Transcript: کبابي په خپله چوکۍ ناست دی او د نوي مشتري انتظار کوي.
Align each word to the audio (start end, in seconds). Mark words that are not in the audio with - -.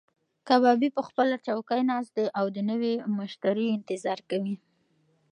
کبابي 0.47 0.89
په 0.97 1.01
خپله 1.07 1.35
چوکۍ 1.45 1.81
ناست 1.89 2.11
دی 2.17 2.25
او 2.39 2.45
د 2.55 2.57
نوي 2.69 2.93
مشتري 3.17 3.67
انتظار 3.77 4.19
کوي. 4.29 4.55